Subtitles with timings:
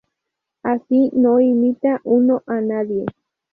[0.63, 3.05] Así no imita uno a nadie.